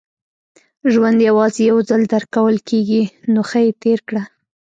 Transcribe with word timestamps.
•ژوند 0.91 1.19
یوازې 1.29 1.61
یو 1.69 1.77
ځل 1.89 2.01
درکول 2.13 2.55
کېږي، 2.69 3.03
نو 3.33 3.41
ښه 3.49 3.59
یې 3.65 3.71
تېر 3.83 3.99
کړه. 4.07 4.23